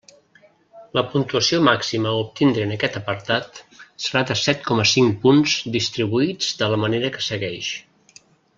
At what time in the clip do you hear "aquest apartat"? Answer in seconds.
2.77-3.61